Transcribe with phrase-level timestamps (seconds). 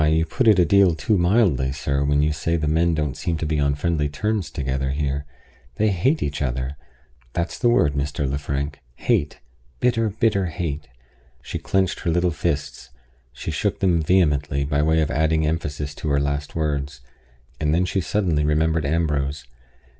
[0.07, 3.37] you put it a deal too mildly, sir, when you say the men don't seem
[3.37, 5.27] to be on friendly terms together here.
[5.75, 6.75] They hate each other.
[7.33, 8.27] That's the word, Mr.
[8.27, 9.41] Lefrank hate;
[9.79, 10.87] bitter, bitter, bitter hate!"
[11.43, 12.89] She clinched her little fists;
[13.31, 17.01] she shook them vehemently, by way of adding emphasis to her last words;
[17.59, 19.45] and then she suddenly remembered Ambrose.